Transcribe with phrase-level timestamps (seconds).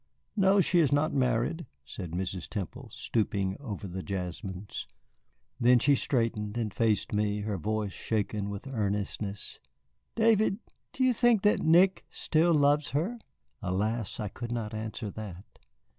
[0.35, 2.47] "No, she is not married," said Mrs.
[2.49, 4.87] Temple, stooping over the jasmines.
[5.59, 9.59] Then she straightened and faced me, her voice shaken with earnestness.
[10.15, 10.57] "David,
[10.91, 13.19] do you think that Nick still loves her?"
[13.61, 15.45] Alas, I could not answer that.